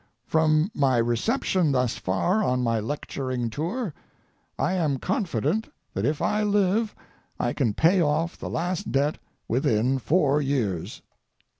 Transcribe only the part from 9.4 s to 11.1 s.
within four years.